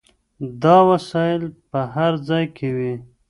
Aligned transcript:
دا 0.63 0.77
وسایل 0.91 1.41
به 1.69 1.81
هر 1.95 2.13
ځای 2.27 2.45
وي. 2.77 2.93